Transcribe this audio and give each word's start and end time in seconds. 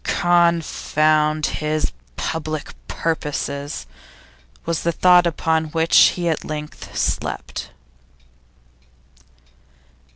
'Confound 0.03 1.45
his 1.45 1.91
public 2.17 2.73
purposes!' 2.87 3.85
was 4.65 4.81
the 4.81 4.91
thought 4.91 5.27
upon 5.27 5.65
which 5.65 5.95
he 6.17 6.27
at 6.27 6.43
length 6.43 6.97
slept. 6.97 7.69